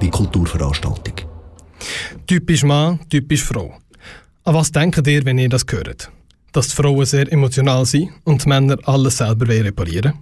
Wie 0.00 0.10
Kulturveranstaltung. 0.10 1.14
Typisch 2.26 2.62
Mann, 2.62 3.00
typisch 3.08 3.42
Frau. 3.42 3.74
An 4.44 4.54
was 4.54 4.72
denkt 4.72 5.06
ihr, 5.06 5.24
wenn 5.24 5.38
ihr 5.38 5.48
das 5.48 5.64
hört? 5.68 6.10
Dass 6.52 6.68
die 6.68 6.74
Frauen 6.74 7.06
sehr 7.06 7.32
emotional 7.32 7.86
sind 7.86 8.10
und 8.24 8.44
die 8.44 8.48
Männer 8.48 8.76
alles 8.84 9.18
selber 9.18 9.48
reparieren 9.48 10.14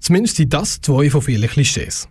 Zumindest 0.00 0.36
sind 0.36 0.52
das 0.52 0.80
zwei 0.80 1.10
von 1.10 1.22
vielen 1.22 1.48
Klischees. 1.48 2.08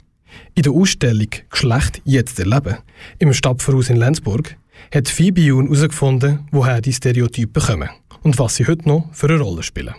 In 0.55 0.63
der 0.63 0.71
Ausstellung 0.71 1.27
Geschlecht 1.49 2.01
jetzt 2.05 2.39
erleben 2.39 2.77
im 3.19 3.33
Stadtverhaus 3.33 3.89
in 3.89 3.97
Lenzburg 3.97 4.55
hat 4.93 5.09
Phoebe 5.09 5.41
Jun 5.41 5.67
herausgefunden, 5.67 6.47
woher 6.51 6.81
die 6.81 6.93
Stereotypen 6.93 7.61
kommen 7.61 7.89
und 8.23 8.39
was 8.39 8.55
sie 8.55 8.67
heute 8.67 8.87
noch 8.87 9.09
für 9.11 9.27
eine 9.27 9.39
Rolle 9.39 9.63
spielen. 9.63 9.93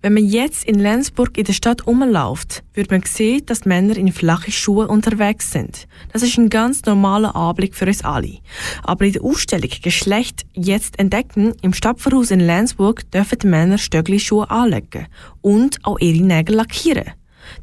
Wenn 0.00 0.14
man 0.14 0.24
jetzt 0.24 0.64
in 0.64 0.78
Lenzburg 0.78 1.36
in 1.36 1.42
der 1.42 1.52
Stadt 1.52 1.88
umläuft, 1.88 2.62
wird 2.72 2.92
man 2.92 3.02
sehen, 3.02 3.44
dass 3.46 3.64
Männer 3.64 3.96
in 3.96 4.12
flachen 4.12 4.52
Schuhen 4.52 4.86
unterwegs 4.86 5.50
sind. 5.50 5.88
Das 6.12 6.22
ist 6.22 6.38
ein 6.38 6.50
ganz 6.50 6.84
normaler 6.84 7.34
Anblick 7.34 7.74
für 7.74 7.86
uns 7.86 8.04
alle. 8.04 8.38
Aber 8.84 9.06
in 9.06 9.14
der 9.14 9.24
Ausstellung 9.24 9.70
Geschlecht 9.82 10.46
jetzt 10.54 11.00
entdecken 11.00 11.54
im 11.62 11.72
Stadtverhaus 11.72 12.30
in 12.30 12.38
Lenzburg 12.38 13.10
dürfen 13.10 13.40
die 13.40 13.48
Männer 13.48 13.76
Stöckli-Schuhe 13.76 14.48
anlegen 14.48 15.08
und 15.40 15.84
auch 15.84 15.98
ihre 15.98 16.24
Nägel 16.24 16.54
lackieren. 16.54 17.14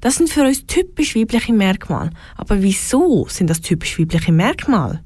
Das 0.01 0.15
sind 0.15 0.29
für 0.29 0.43
uns 0.43 0.65
typisch 0.65 1.15
weibliche 1.15 1.53
Merkmale. 1.53 2.09
Aber 2.35 2.61
wieso 2.61 3.27
sind 3.29 3.49
das 3.49 3.61
typisch 3.61 3.97
weibliche 3.97 4.33
Merkmale? 4.33 5.01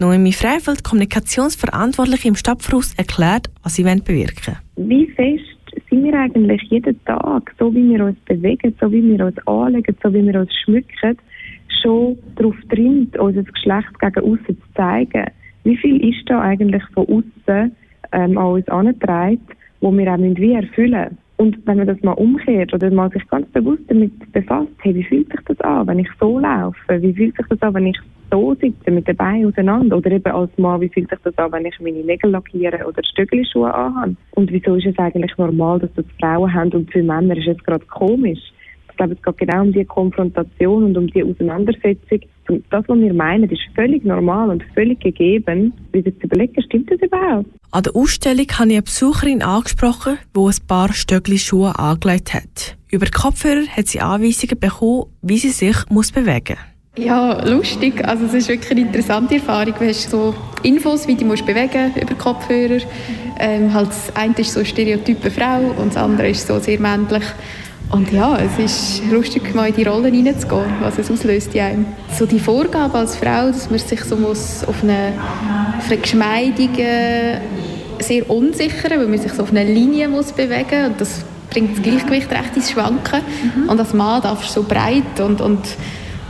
Noemi 0.00 0.32
Freifeld, 0.32 0.82
Kommunikationsverantwortliche 0.82 2.26
im 2.26 2.36
Stadtverhaus, 2.36 2.94
erklärt, 2.94 3.48
was 3.62 3.76
sie 3.76 3.84
bewirken 3.84 4.56
wollen. 4.76 4.88
Wie 4.88 5.06
fest 5.12 5.53
sind 5.94 6.04
wir 6.04 6.14
eigentlich 6.14 6.62
jeden 6.70 7.04
Tag, 7.04 7.54
so 7.58 7.72
wie 7.72 7.88
wir 7.90 8.04
uns 8.04 8.18
bewegen, 8.20 8.74
so 8.80 8.90
wie 8.90 9.02
wir 9.02 9.26
uns 9.26 9.46
anlegen, 9.46 9.96
so 10.02 10.12
wie 10.12 10.26
wir 10.26 10.40
uns 10.40 10.52
schmücken, 10.64 11.16
schon 11.82 12.18
darauf 12.34 12.56
drin, 12.68 13.10
unser 13.18 13.44
Geschlecht 13.44 14.00
gegen 14.00 14.24
außen 14.24 14.46
zu 14.46 14.72
zeigen. 14.74 15.26
Wie 15.62 15.76
viel 15.76 16.04
ist 16.08 16.28
da 16.28 16.40
eigentlich 16.40 16.82
von 16.94 17.06
außen 17.06 17.72
ähm, 18.12 18.38
an 18.38 18.46
uns 18.54 18.68
angetragen, 18.68 19.40
wo 19.80 19.96
wir 19.96 20.12
auch 20.12 20.18
wie 20.18 20.52
erfüllen 20.52 21.16
Und 21.36 21.64
wenn 21.64 21.78
man 21.78 21.86
das 21.86 22.02
mal 22.02 22.12
umkehrt 22.12 22.74
oder 22.74 22.90
mal 22.90 23.10
sich 23.10 23.26
ganz 23.28 23.46
bewusst 23.50 23.82
damit 23.86 24.32
befasst, 24.32 24.72
hey, 24.78 24.94
wie 24.96 25.04
fühlt 25.04 25.30
sich 25.30 25.40
das 25.46 25.60
an, 25.60 25.86
wenn 25.86 26.00
ich 26.00 26.08
so 26.18 26.40
laufe? 26.40 27.02
Wie 27.02 27.12
fühlt 27.12 27.36
sich 27.36 27.46
das 27.48 27.62
an, 27.62 27.74
wenn 27.74 27.86
ich 27.86 27.98
so 28.34 28.54
sitze, 28.60 28.90
mit 28.90 29.06
den 29.06 29.16
Beinen 29.16 29.46
auseinander. 29.46 29.96
Oder 29.96 30.10
eben 30.10 30.32
als 30.32 30.50
Mann, 30.58 30.80
wie 30.80 30.88
fühlt 30.88 31.08
sich 31.08 31.18
das 31.22 31.38
an, 31.38 31.52
wenn 31.52 31.66
ich 31.66 31.78
meine 31.80 32.02
Nägel 32.02 32.30
lackiere 32.30 32.84
oder 32.86 33.02
Stöckelschuhe 33.04 33.72
anhabe? 33.72 34.16
Und 34.32 34.50
wieso 34.50 34.74
ist 34.74 34.86
es 34.86 34.98
eigentlich 34.98 35.36
normal, 35.38 35.78
dass 35.78 35.90
das 35.94 36.04
Frauen 36.20 36.52
haben 36.52 36.72
und 36.72 36.90
für 36.90 37.02
Männer 37.02 37.36
ist 37.36 37.46
es 37.46 37.64
gerade 37.64 37.84
komisch? 37.86 38.40
Ich 38.90 38.96
glaube, 38.96 39.14
es 39.14 39.22
geht 39.22 39.38
genau 39.38 39.62
um 39.62 39.72
die 39.72 39.84
Konfrontation 39.84 40.84
und 40.84 40.96
um 40.96 41.06
die 41.08 41.24
Auseinandersetzung. 41.24 42.20
Und 42.48 42.64
das, 42.70 42.84
was 42.86 42.98
wir 42.98 43.12
meinen, 43.12 43.50
ist 43.50 43.62
völlig 43.74 44.04
normal 44.04 44.50
und 44.50 44.62
völlig 44.74 45.00
gegeben. 45.00 45.72
Wieder 45.92 46.12
zu 46.12 46.26
überlegen, 46.26 46.62
stimmt 46.62 46.90
das 46.90 47.00
überhaupt? 47.00 47.48
An 47.72 47.82
der 47.82 47.96
Ausstellung 47.96 48.46
habe 48.52 48.68
ich 48.68 48.76
eine 48.76 48.82
Besucherin 48.82 49.42
angesprochen, 49.42 50.18
die 50.36 50.40
ein 50.40 50.66
paar 50.68 50.92
Stöckli 50.92 51.38
Schuhe 51.38 51.76
angelegt 51.76 52.34
hat. 52.34 52.76
Über 52.88 53.06
Kopfhörer 53.06 53.66
hat 53.66 53.88
sie 53.88 54.00
Anweisungen 54.00 54.60
bekommen, 54.60 55.06
wie 55.22 55.38
sie 55.38 55.50
sich 55.50 55.76
muss 55.90 56.12
bewegen 56.12 56.56
muss. 56.56 56.73
Ja, 56.96 57.44
lustig. 57.44 58.06
Also 58.06 58.26
es 58.26 58.34
ist 58.34 58.48
wirklich 58.48 58.70
eine 58.70 58.82
interessante 58.82 59.34
Erfahrung. 59.34 59.74
Du 59.76 59.88
hast 59.88 60.10
so 60.10 60.32
Infos, 60.62 61.08
wie 61.08 61.16
du 61.16 61.24
musst 61.24 61.44
bewegen 61.44 61.92
über 62.00 62.14
Kopfhörer. 62.14 62.80
Ähm, 63.40 63.74
halt 63.74 63.88
das 63.88 64.14
eine 64.14 64.34
ist 64.38 64.52
so 64.52 64.64
stereotype 64.64 65.28
Frau 65.28 65.74
und 65.76 65.88
das 65.88 65.96
andere 65.96 66.28
ist 66.28 66.46
so 66.46 66.60
sehr 66.60 66.78
männlich. 66.78 67.24
Und 67.90 68.12
ja, 68.12 68.38
es 68.38 68.58
ist 68.58 69.02
lustig, 69.10 69.54
mal 69.56 69.68
in 69.68 69.74
die 69.74 69.82
Rollen 69.82 70.14
hineinzugehen, 70.14 70.66
was 70.80 70.96
es 70.98 71.10
auslöst 71.10 71.52
in 71.54 71.60
einem. 71.60 71.86
So 72.16 72.26
die 72.26 72.38
Vorgabe 72.38 72.96
als 72.96 73.16
Frau, 73.16 73.48
dass 73.48 73.68
man 73.68 73.78
sich 73.80 74.00
so 74.04 74.16
muss 74.16 74.62
auf 74.64 74.84
eine, 74.84 75.14
auf 75.76 75.86
eine 75.88 75.98
geschmeidige, 75.98 77.40
sehr 77.98 78.30
unsichere, 78.30 79.00
weil 79.00 79.08
man 79.08 79.18
sich 79.18 79.32
so 79.32 79.42
auf 79.42 79.50
eine 79.50 79.64
Linie 79.64 80.08
muss 80.08 80.30
bewegen 80.30 80.86
und 80.86 81.00
das 81.00 81.24
bringt 81.50 81.76
das 81.76 81.82
Gleichgewicht 81.82 82.30
recht 82.30 82.56
ins 82.56 82.70
Schwanken. 82.70 83.20
Mhm. 83.56 83.68
Und 83.68 83.80
als 83.80 83.92
Mann 83.94 84.22
darfst 84.22 84.50
du 84.50 84.60
so 84.60 84.66
breit 84.68 85.20
und, 85.20 85.40
und 85.40 85.60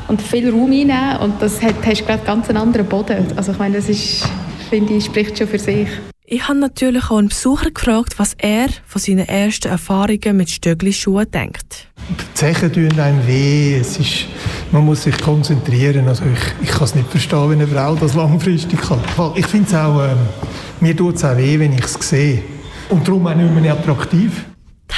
und 0.09 0.21
viel 0.21 0.51
Raum 0.51 0.71
einnehmen 0.71 1.19
und 1.21 1.41
das 1.41 1.63
hat, 1.63 1.75
hast 1.85 2.07
gerade 2.07 2.25
ganz 2.25 2.49
einen 2.49 2.59
anderen 2.59 2.87
Boden. 2.87 3.27
Also 3.37 3.53
ich 3.53 3.59
meine, 3.59 3.77
das 3.77 3.89
ist, 3.89 4.29
finde 4.71 4.95
ich, 4.95 5.05
spricht 5.07 5.39
schon 5.39 5.49
für 5.49 5.59
sich. 5.59 5.89
Ich 6.27 6.49
habe 6.49 6.59
natürlich 6.59 7.11
auch 7.11 7.19
einen 7.19 7.29
Besucher 7.29 7.71
gefragt, 7.71 8.19
was 8.19 8.33
er 8.39 8.69
von 8.87 9.01
seinen 9.01 9.29
ersten 9.29 9.69
Erfahrungen 9.69 10.39
mit 10.39 10.49
Stöckli-Schuhen 10.49 11.31
denkt. 11.31 11.89
Die 12.09 12.35
Zechen 12.35 12.73
tun 12.73 12.99
einem 12.99 13.27
weh, 13.27 13.77
es 13.77 13.99
ist, 13.99 14.27
man 14.73 14.87
muss 14.87 15.03
sich 15.03 15.21
konzentrieren. 15.21 16.09
Also 16.09 16.25
ich, 16.25 16.69
ich 16.69 16.71
kann 16.71 16.85
es 16.85 16.95
nicht 16.95 17.09
verstehen, 17.11 17.51
wenn 17.51 17.61
eine 17.61 17.69
Frau 17.69 17.95
das 17.95 18.15
langfristig 18.15 18.81
kann. 18.81 19.01
Ich 19.35 19.47
finde 19.47 19.69
es 19.69 19.75
auch, 19.75 20.01
äh, 20.01 20.15
mir 20.81 20.97
tut 20.97 21.17
es 21.17 21.25
auch 21.25 21.37
weh, 21.37 21.59
wenn 21.59 21.75
ich 21.75 21.85
es 21.85 21.93
sehe. 21.93 22.43
Und 22.89 23.07
darum 23.07 23.27
auch 23.27 23.35
nicht 23.35 23.55
mehr 23.55 23.73
attraktiv. 23.75 24.47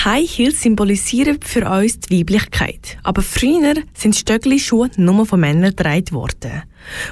High 0.06 0.30
Heels 0.30 0.62
symbolisieren 0.62 1.40
für 1.42 1.68
uns 1.68 1.98
die 1.98 2.20
Weiblichkeit. 2.20 2.96
Aber 3.02 3.22
früher 3.22 3.74
sind 3.92 4.14
Stöckli-Schuhe 4.14 4.88
nur 4.98 5.26
von 5.26 5.40
Männern 5.40 5.74
getragen 5.74 6.12
worden. 6.12 6.62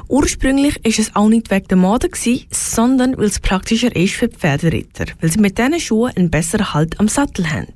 Ursprünglich 0.06 0.76
ist 0.86 1.00
es 1.00 1.16
auch 1.16 1.28
nicht 1.28 1.50
wegen 1.50 1.66
der 1.66 1.76
Mode 1.76 2.08
sondern 2.52 3.18
weil 3.18 3.24
es 3.24 3.40
praktischer 3.40 3.96
ist 3.96 4.14
für 4.14 4.28
Pferderitter, 4.28 5.06
weil 5.20 5.32
sie 5.32 5.40
mit 5.40 5.58
diesen 5.58 5.80
Schuhen 5.80 6.12
einen 6.14 6.30
besseren 6.30 6.72
Halt 6.72 7.00
am 7.00 7.08
Sattel 7.08 7.50
haben. 7.50 7.66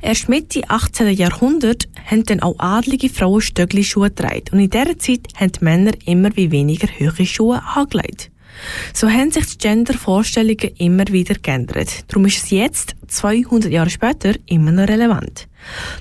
Erst 0.00 0.30
Mitte 0.30 0.62
18. 0.70 1.08
Jahrhundert 1.08 1.86
haben 2.06 2.24
dann 2.24 2.40
auch 2.40 2.58
adlige 2.58 3.10
Frauen 3.10 3.42
Stöckli-Schuhe 3.42 4.08
getragen 4.08 4.46
und 4.52 4.60
in 4.60 4.70
dieser 4.70 4.98
Zeit 4.98 5.28
haben 5.36 5.52
die 5.52 5.64
Männer 5.64 5.92
immer 6.06 6.34
wie 6.34 6.50
weniger 6.50 6.88
hohe 6.98 7.26
Schuhe 7.26 7.62
angelegt. 7.74 8.30
So 8.92 9.08
haben 9.08 9.30
sich 9.30 9.46
die 9.46 9.58
Gender-Vorstellungen 9.58 10.70
immer 10.78 11.06
wieder 11.08 11.34
geändert. 11.34 12.04
Darum 12.08 12.26
ist 12.26 12.44
es 12.44 12.50
jetzt, 12.50 12.96
200 13.06 13.70
Jahre 13.70 13.90
später, 13.90 14.34
immer 14.46 14.72
noch 14.72 14.88
relevant. 14.88 15.48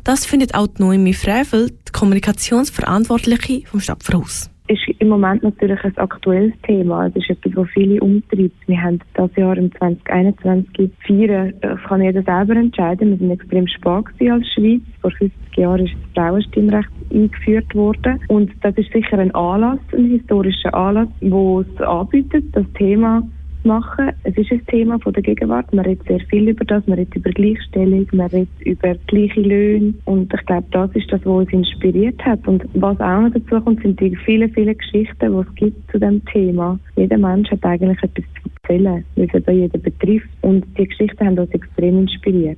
Das 0.04 0.26
findet 0.26 0.56
auch 0.56 0.68
Noemi 0.78 1.14
Frevel, 1.14 1.72
die 1.72 1.92
Kommunikationsverantwortliche 1.92 3.68
vom 3.68 3.80
Stadtverhaus 3.80 4.50
ist 4.68 4.82
im 5.00 5.10
Moment 5.10 5.44
natürlich 5.44 5.84
ein 5.84 5.98
aktuelles 5.98 6.54
Thema. 6.64 7.08
Es 7.08 7.16
ist 7.16 7.30
etwas, 7.30 7.54
das 7.54 7.68
viele 7.74 8.02
umtreibt. 8.02 8.68
Wir 8.68 8.82
haben 8.82 9.00
das 9.14 9.30
Jahr 9.36 9.58
im 9.58 9.72
2021 9.74 10.92
feiern, 11.06 11.54
das 11.62 11.80
kann 11.84 12.02
jeder 12.02 12.24
selber 12.24 12.56
entscheiden. 12.56 13.12
Wir 13.12 13.18
sind 13.18 13.32
extrem 13.32 13.68
spät 13.68 14.32
als 14.32 14.48
Schweiz. 14.54 14.82
Vor 15.02 15.12
50 15.12 15.58
Jahren 15.58 15.86
ist 15.86 15.94
das 15.94 16.14
Frauenstimmrecht 16.14 16.90
eingeführt 17.12 17.76
worden. 17.76 18.20
Und 18.28 18.52
das 18.62 18.76
ist 18.78 18.92
sicher 18.92 19.20
ein 19.20 19.34
Anlass, 19.36 19.80
ein 19.94 20.06
historischer 20.06 20.74
Anlass, 20.74 21.10
wo 21.22 21.62
es 21.62 21.82
anbietet, 21.82 22.46
das 22.54 22.66
Thema 22.74 23.24
machen. 23.66 24.12
Es 24.24 24.36
ist 24.38 24.52
ein 24.52 24.66
Thema 24.68 25.00
von 25.00 25.14
der 25.14 25.24
Gegenwart. 25.24 25.74
Man 25.74 25.86
redet 25.86 26.08
sehr 26.08 26.20
viel 26.22 26.50
über 26.50 26.64
das. 26.66 26.86
Man 26.88 26.98
redet 26.98 27.16
über 27.16 27.32
Gleichstellung, 27.32 28.08
man 28.14 28.28
redet 28.28 28.62
über 28.62 28.96
gleiche 29.08 29.42
Löhne. 29.42 29.94
Und 30.06 30.34
ich 30.34 30.46
glaube, 30.46 30.68
das 30.72 30.92
ist 30.94 31.12
das, 31.12 31.22
was 31.26 31.48
uns 31.48 31.52
inspiriert 31.52 32.24
hat. 32.24 32.48
Und 32.48 32.64
was 32.74 33.00
auch 33.00 33.22
noch 33.22 33.34
dazu 33.34 33.62
kommt, 33.62 33.82
sind 33.82 34.00
die 34.00 34.16
vielen, 34.26 34.52
vielen 34.54 34.78
Geschichten, 34.78 35.32
die 35.32 35.50
es 35.50 35.56
gibt 35.56 35.92
zu 35.92 36.00
dem 36.00 36.24
Thema. 36.26 36.80
Jeder 36.96 37.18
Mensch 37.18 37.50
hat 37.52 37.64
eigentlich 37.66 38.02
etwas 38.02 38.26
zu 38.42 38.50
erzählen, 38.64 39.04
wie 39.16 39.30
es 39.32 39.44
jeden 39.48 39.82
betrifft. 39.82 40.30
Und 40.42 40.66
die 40.78 40.86
Geschichten 40.86 41.26
haben 41.26 41.40
uns 41.40 41.52
extrem 41.52 42.00
inspiriert. 42.00 42.58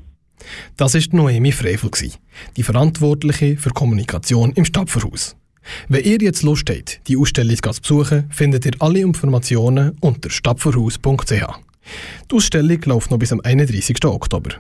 Das 0.76 0.94
ist 0.94 1.14
Noemi 1.14 1.52
Frevel, 1.52 1.90
die 2.56 2.64
Verantwortliche 2.64 3.58
für 3.58 3.72
Kommunikation 3.72 4.52
im 4.52 4.66
Stadtverhaus. 4.66 5.36
Wenn 5.90 6.04
ihr 6.04 6.18
jetzt 6.20 6.44
Lust 6.44 6.70
habt, 6.70 7.00
die 7.08 7.18
Ausstellung 7.18 7.58
zu 7.62 7.82
besuchen, 7.82 8.26
findet 8.30 8.66
ihr 8.66 8.74
alle 8.80 9.00
Informationen 9.00 9.98
unter 10.00 10.30
stadtvorhaus.ch. 10.30 11.32
Die 12.30 12.36
Ausstellung 12.36 12.82
läuft 12.86 13.12
noch 13.12 13.18
bis 13.18 13.32
am 13.32 13.42
31. 13.42 14.04
Oktober. 14.06 14.52